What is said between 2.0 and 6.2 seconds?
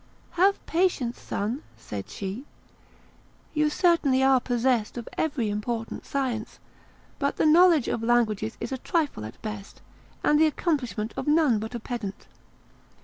she; "you certainly are possessed of every important